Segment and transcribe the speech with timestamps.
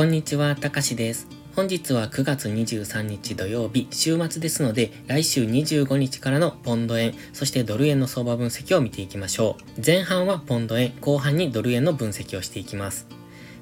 [0.00, 1.28] こんにちは、たかしです。
[1.54, 9.82] 本日は9月23日土曜日、週末ですので、来週25日からのポンド円、そしてドル円の相場分析を見ていきましょう。
[9.84, 13.08] 前半はポンド円、後半にドル円の分析をしていきます。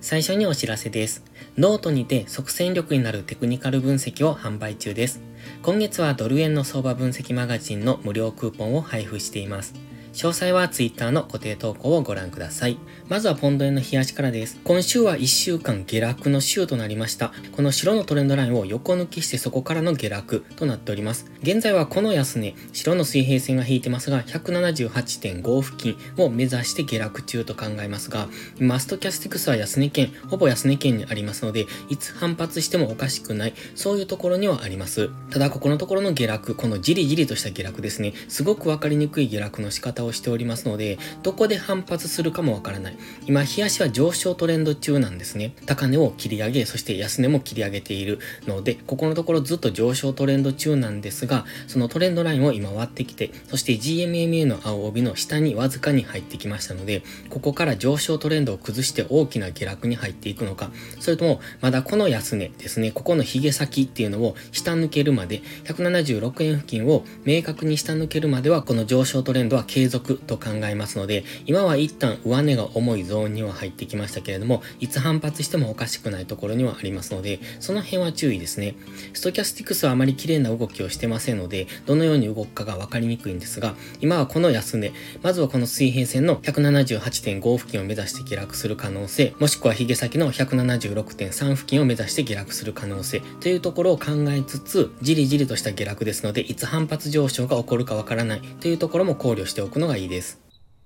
[0.01, 1.25] 最初にお知らせです。
[1.57, 5.21] ノートにて即戦力になるテクニカル分析を販売中です。
[5.63, 9.88] 今月はドル円の相場分析マガジンの無料クーポンを配布しています。
[10.19, 12.77] 詳細は Twitter の固定投稿をご覧ください。
[13.09, 14.59] まずはポンド円の冷やしからです。
[14.65, 17.33] 今週は1週間下落の週となりました。
[17.53, 21.31] この白のトレンドラインを横抜きしてそこからの下落となっております。
[21.43, 28.27] 現在はこの安値、白の水平線が引いてますが、178.5付近を目指して下落中と考えますが、
[28.59, 35.11] マストキャスティクスは安値圏、ほぼ安値圏にありますので、いつ反発してもおかしくない、そういうところにはあります。
[35.31, 42.97] ただ、ここのところの下落、このじりじりとした下落ですね、すごくわかりにくい下落の仕方ををしておりますので、どこで反発するかもわからない。
[43.27, 45.55] 今、冷やしは上昇トレンド中なんですね。
[45.67, 78.75] 高値を切り上げ、そして安値も切り上げているので、ここのところずっと上昇トレンド中なんですが、そのトレンドラインを今割ってきて、そして GMMA の青帯の下にわずかに入ってきましたので、ここから上昇トレンドを崩して大きな下落に入っていくのか、それとも、まだこの安値ですね、ここの髭先っていうのを下抜けるまで、176円付近を明確に下抜けるまでは、この上昇トレンドは継続続と考えますので、今は一旦上値が重いゾーンには入ってきましたけれども、いつ反発してもおかしくないところにはありますので、その辺は注意ですね。
[79.13, 100.41] ストキャスティクスはあまり綺麗な動きをしてませんので、どのように動くかが分かりにくいんですが、今はこの安値、まずはこの水平線の178.5付近を目指して下落する可能性、もしくは髭先の176.3付近を目指して下落する可能性というところを考えつつ、じりじりとした下落ですので、いつ反発上昇が起こるかわからないというところも考慮しておくのがいいです。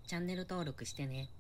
[0.06, 1.30] チャンネル登録してね。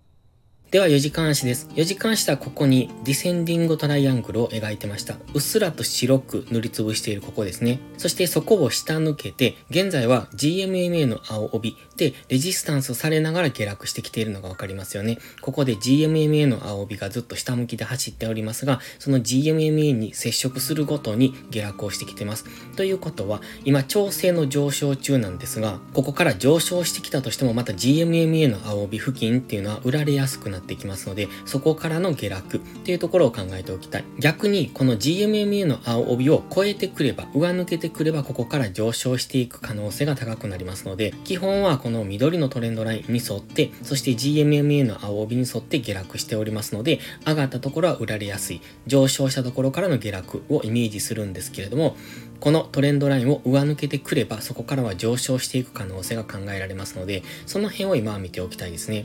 [0.72, 1.68] では4時間足です。
[1.74, 5.16] 4時間足はここにディセンディングトライアングルを描いてました。
[5.34, 7.78] うっすらと白く塗りつぶしているここですね。
[7.98, 15.18] そしてそこを下抜けて、現在は GMMA の青帯でレジスタンスされながら下落してきているのがわかりますよね。
[15.42, 22.46] ここで GMMA の青帯がずっと下向きで走っておりますが、その GMMA に接触するごとに下落をしてきてます。
[22.76, 34.04] ということは、今調整の上昇中なんですが、ここから上昇してきたとしてもまた GMMA の青帯付近っていうのは売られやすくなってってきますので、そこからの下落っていうところを考えておきたい。
[34.18, 48.60] 逆に、この GMMA の青帯を超えてくれば、上抜けてくれば、ここから上昇していく可能性が高くなりますので、基本はこの緑のトレンドラインに沿って、そして GMMA の青帯に沿って下落しておりますので、上がったところは売られやすい。
[48.86, 51.96] 上昇したところからの下落をイメージするんですけれども、
[52.42, 59.04] このトレンドラインを上抜けてくれば、そこからは上昇していく可能性が考えられますので、その辺を今は見ておきたいですね。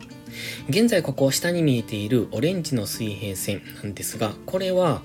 [0.70, 5.04] 現在ここ下に見えているオレンジの水平線なんですが、これは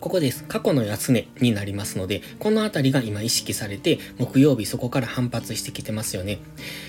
[0.00, 0.44] ここです。
[0.44, 6.40] 過去の安値になりますので、このあたりが今意識されて、木曜日そこから反発してきてますよね。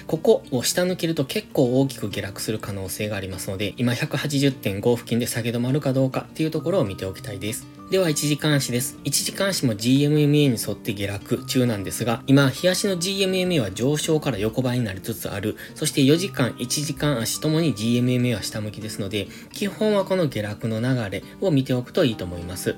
[0.06, 7.78] ここを下抜けると結構大きく下落する可能性がありますので、今180.5付近で下げ止まるかどうかっていうところを見ておきたいです。
[7.89, 9.00] では、一時間足です。
[9.03, 15.57] 一時間足も GMMA に沿って下落中なんですが、今、日足の GMMA は上昇から横ばいになりつつある。
[15.73, 22.75] そして4時間、1時間足ともに GMMA は下向きですので、基本はこの下落の流れを見ておくといいと思います。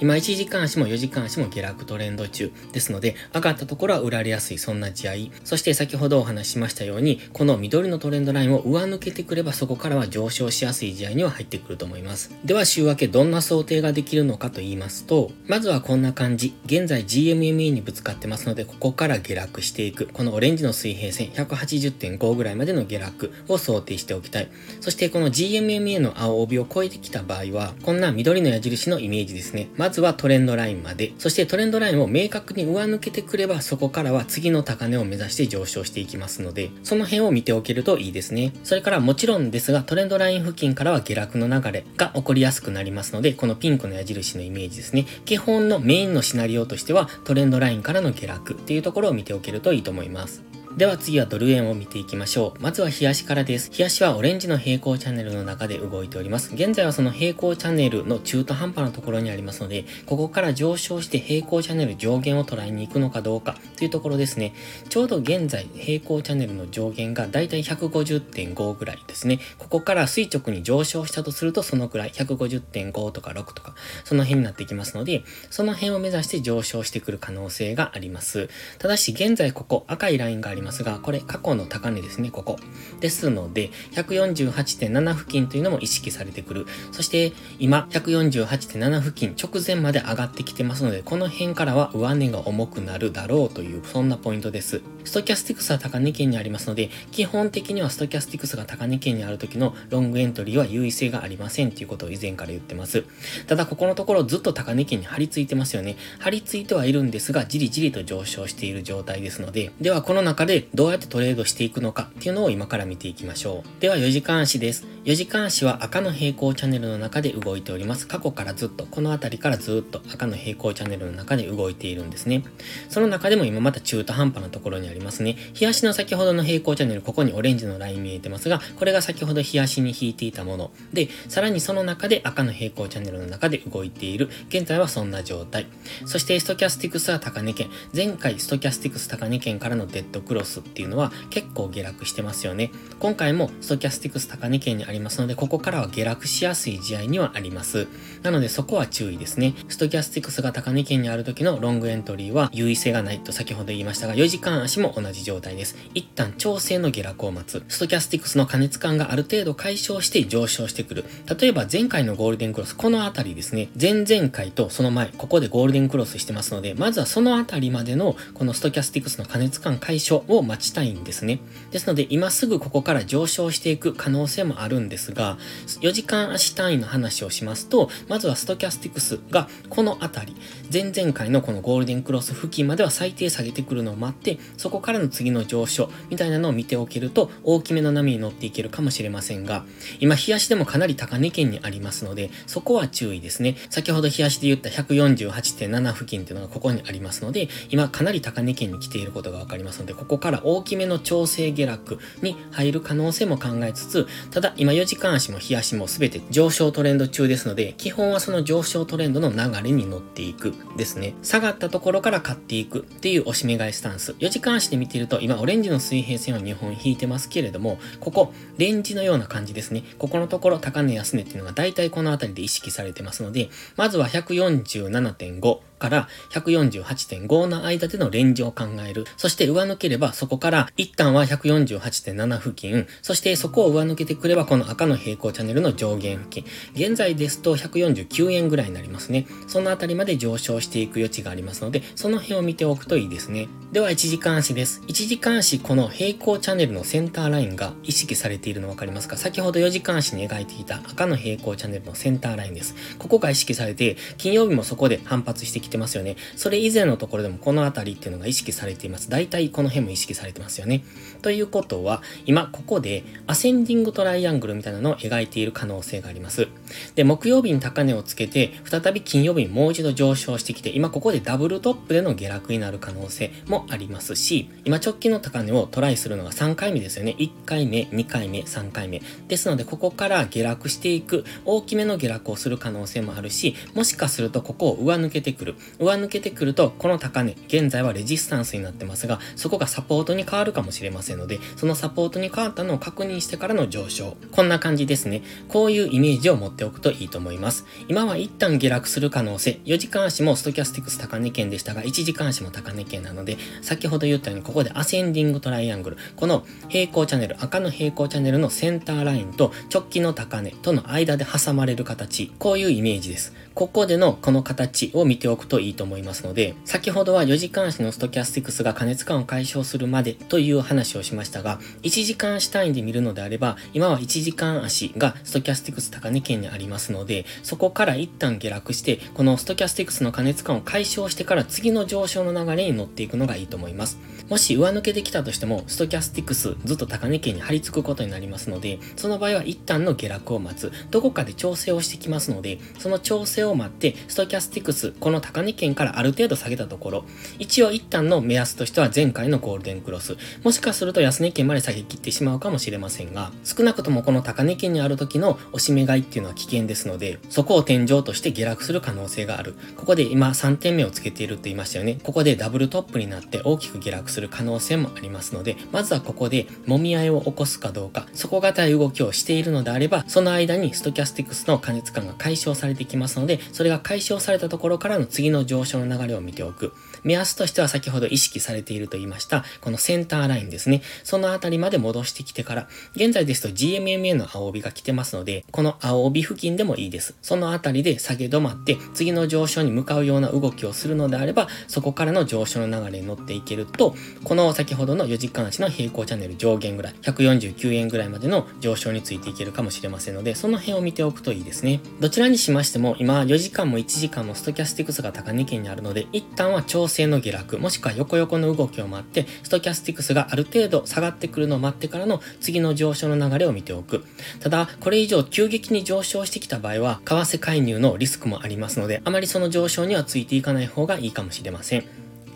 [0.00, 5.32] 今1時間足も4時間足も下落トレンド中ですので、上がったところは売られやすいそんな試合い。
[5.44, 12.34] そして先ほどお話ししましたように、この緑のトレンドラインを上抜けてくればそこからは上昇しやすい試合いには入ってくると思います。
[12.44, 16.54] では週明けどんな想定ができるのかと言いますと、まずはこんな感じ。
[16.66, 20.08] 現在 GMMA にぶつかってますので、ここから下落していく。
[20.12, 24.48] このオレンジの水平線180.5ぐらいまでの下落を想定しておきたい。
[24.80, 29.59] そしてこの GMMA の青帯を超えてきた場合は、こんな緑の矢印のイメージですね。
[29.76, 38.52] まずはトレンドラインまで、そしてトレンドラインを明確に上抜けてくれば、そこからは次の高値を目指して上昇していきますので、その辺を見ておけるといいですね。
[38.64, 45.06] それからもちろんですが、トレンドライン付近からは下落の流れが起こりやすくなりますので、このピンクの矢印のイメージですね。
[45.24, 50.42] 基本のメインのシナリオとしては、トレンドラインからの下落っていうところを見ておけるといいと思います。
[50.76, 52.62] では次はドル円を見ていきましょう。
[52.62, 53.70] まずは冷やしからです。
[53.76, 56.54] 冷やしはオレンジの平行チャンネルの中で動いております。
[56.54, 64.54] 現在はその平行チャンネルの中途半端なところにありますので、ここから上昇して平行チャンネル上限を捉えに行くのかどうかというところですね。
[64.88, 69.40] ちょうど現在平行チャンネルの上限がだいたい150.5ぐらいですね。
[69.58, 73.74] ここから垂直に上昇したとするとそのくらい150.5とか6とか
[74.04, 78.48] その辺になってきますので、その辺を目指して上昇してくる可能性があります。
[78.78, 82.56] ただし現在ここ赤いラインがありりますが、これ過去の高値ですね、ここ。
[83.00, 86.66] ですので、148.7付近というのも意識されてくる。
[86.92, 94.82] そして今、148.7付近直前まで上がってきてますので、この辺からは上値が重くなるだろうという、そんなポイントです。
[95.04, 103.04] ストキャスティクスは高値圏にありますので、基本的にはストキャスティクスが高値圏にある時のロングエントリーは優位性がありませんということを以前から言ってます。
[103.46, 105.96] ただ、ここのところずっと高値圏に張り付いてますよね。
[106.18, 113.80] 張り付いてはいるんですが、じりじりと上昇している状態ですので、ではこの中ででどうやってトレードしていくのかっていうのを今から見ていきましょう。
[113.80, 114.84] では4時間足です。
[115.04, 118.06] 4時間足は赤の平行チャンネルの中で動いております。
[118.06, 122.42] 過去からずっと、この辺りからずっと赤の平行チャンネルの中で動いているんですね。
[122.88, 125.36] その中でも今また中途半端なところにありますね。
[125.54, 130.70] 日足の先ほどの平行チャンネル、ここにオレンジのライン見えてますが、これが先ほど日足に引いていたもの。
[130.92, 134.28] で、さらにその中で赤の平行チャンネルの中で動いている。
[134.48, 135.66] 現在はそんな状態。
[136.04, 137.70] そしてストキャスティクスは高値圏。
[137.94, 142.72] 前回ストキャスティクス高値圏からのデッドクロスっていうのは結構下落してますよね。
[142.98, 147.86] 今回もストキャスティクス高値圏にありますので、ここからは下落しやすい地合いにはあります。
[148.22, 149.54] なのでそこは注意ですね。
[149.68, 155.76] ストキャスティクスが高値圏にある時のロングエントリーは優位性がないと先ほど言いましたが、4時間足も同じ状態です。
[155.94, 157.62] 一旦調整の下落を待つ。
[157.68, 161.04] ストキャスティクスの過熱感がある程度解消して上昇してくる。
[161.40, 163.68] 例えば前回のゴールデンクロス、このあたりですね。
[163.80, 171.40] 前々回とその前、ここでゴールデンクロスしてますので、まずはそのあたりまでのこのストキャスティクスの過熱感解消を待ちたいんですね。
[171.70, 175.38] ですので今すぐここから上昇していく可能性もあるんですが、
[175.80, 180.36] 4時間足単位の話をしますと、まずはストキャスティクスがこの辺り、
[180.72, 189.64] 前々回のこのゴールデンクロス付近までは最低下げてくるのを待って、そこからの次の上昇みたいなのを見ておけると、大きめの波に乗っていけるかもしれませんが、
[190.00, 193.56] 今、日足でもかなり高値圏にありますので、そこは注意ですね。
[193.70, 211.14] 先ほど日足で言った148.7付近っていうのがここにありますので、今かなり高値圏に来ていることがわかりますので、ここから大きめの調整下落に入る可能性も考えつつ、ただ今4時間足も日足も全て上昇トレンド中ですので、基本はその上昇トレンドの流れに乗っていくですね。
[211.22, 214.12] 下がったところから買っていくっていう押し目買いスタンス。
[214.12, 219.84] 4時間足で見てると、今オレンジの水平線は2本引いてますけれども、ここ、レンジのような感じですね。
[219.98, 229.04] ここのところ高値安値っていうのが大体この辺りで意識されてますので、まずは147.5、から148.5の間でのレンジを考える。
[229.16, 236.44] そして上抜ければそこから一旦は148.7付近、そしてそこを上抜けてくればこの赤の平行チャンネルの上限付近。
[236.74, 239.26] 現在ですと149円ぐらいになりますね。
[239.48, 243.48] そのあたりまで上昇していく余地がありますので、その辺を見ておくといいですね。
[243.72, 244.82] では1時間足です。
[244.86, 249.16] 1時間足この平行チャンネルのセンターラインが意識されているの分かりますか？
[249.16, 252.74] 先ほど4時間足に描いていた赤の平行チャンネルのセンターラインです。
[252.98, 256.16] ここが意識されて、金曜日もそこで反発してきてますよね。
[256.36, 259.08] それ以前のところでもこの辺りっていうのが意識されています。
[259.08, 260.82] 大体この辺も意識されてますよね。
[261.22, 266.48] ということは、今ここでアセンディングトライアングルみたいなのを描いている可能性があります。
[266.94, 277.14] で、木曜日に高値をつけて、再び金曜日にもう一度上昇してきて、今ここでダブルトップでの下落になる可能性もありますし、今直近の高値をトライするのが3回目ですよね。
[277.18, 279.02] 1回目、2回目、3回目。
[279.28, 285.54] ですので、ここから下落していく、大きめの下落をする可能性もあるし、もしかするとここを上抜けてくる。
[285.78, 294.16] 上抜けてくると、この高値、現在はレジスタンスになってますが、そこがサポートに変わるかもしれませんので、そのサポートに変わったのを確認してからの上昇。
[294.32, 295.22] こんな感じですね。
[295.48, 297.64] こういうイメージを持っておくといいと思います。
[297.88, 313.32] 今は一旦下落する可能性、4時間足もストキャスティクス高値圏でしたが、1時間足も高値圏なので、先ほど言ったようにここでアセンディングトライアングル、この平行チャンネル、赤の平行チャンネルのセンターラインと直近の高値との間で挟まれる形、こういうイメージです。
[313.54, 333.98] ここでのこの形を見ておくといいと思いますので、先ほどは4時間足のストキャスティクスが過熱感を解消するまでという話をしましたが、1時間足単位で見るのであれば、今は1時間足がストキャスティクス高値圏にありますので、そこから一旦下落して、このストキャスティクスの過熱感を解消してから次の上昇の流れに乗っていくのがいいと思います。
[334.28, 340.72] もし上抜けてきたとしても、ストキャスティクスずっと高値圏に張り付くことになりますので、その場合は一旦の下落を待つ。
[340.90, 347.04] どこかで調整をしてきますので、その調整を待って、ストキャスティクス、この高値圏からある程度下げたところ、
[347.38, 359.54] 一応一旦の目安としては前回のゴールデンクロス、もしかすると安値圏まで下げ切ってしまうかもしれませんが、少なくともこの高値圏にある時の押し目買いっていうのは危険ですので、そこを天井として下落する可能性がある。
[359.76, 361.98] ここで今3点目をつけているって言いましたよね。
[362.02, 376.72] ここでダブルトップになって大きく下落する可能性もありますので、まずはここで揉み合いを起こすかどうか、底堅い動きをしているのであれば、その間にストキャスティクスの過熱感が解消されてきますので、でそれが解消されたところからの次の上昇の流れを見ておく。
[377.04, 380.82] 目安としては先ほど意識されていると言いました、このセンターラインですね。
[381.04, 387.14] そのあたりまで戻してきてから、現在ですと GMMA の青帯が来てますので、この青帯付近でもいいです。
[387.22, 401.80] そのあたりで下げ止まって、次の上昇に向かうような動きをするのであれば、そこからの上昇の流れに乗っていけると、この先ほどの4時間足の平行チャンネル上限ぐらい、149円ぐらいまでの上昇についていけるかもしれませんので、その辺を見ておくといいですね。
[402.00, 414.04] どちらにしましても、今4時間も1時間もストキャスティクスが高値圏にあるので、一旦は調整の下落、もしくは横横の動きを待って、ストキャスティクスがある程度下がってくるのを待ってからの次の上昇の流れを見ておく。
[414.40, 421.84] ただ、これ以上急激に上昇してきた場合は、為替介入のリスクもありますので、あまりその上昇にはついていかない方がいいかもしれません。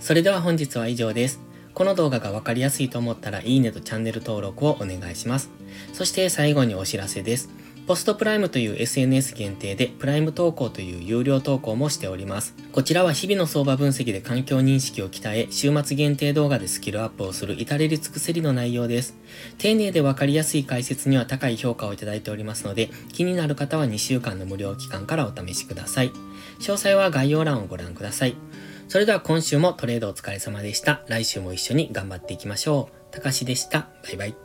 [0.01, 1.41] それでは本日は以上です。
[1.75, 5.51] この動画がわかりやすいと思ったらいいねとチャンネル登録をお願いします。
[5.93, 7.64] そして最後にお知らせです。
[7.87, 12.55] ポストプライムという SNS 限定でプライム投稿という有料投稿もしております。
[12.73, 19.17] こちらは日々の相場分析で環境認識を鍛え、週末限定動画でスキルアップをする至れり尽くせりの内容です。
[19.59, 26.13] 丁寧でわかりやすい解説には高い評価をいただいておりますので、気になる方は2週間の無料期間からお試しください。
[26.61, 28.37] 詳細は概要欄をご覧ください。
[28.89, 31.03] それでは今週もトレードお疲れ様でした。
[31.09, 33.15] 来週も一緒に頑張っていきましょう。
[33.15, 33.89] たかしでした。
[34.03, 34.44] バイバイ。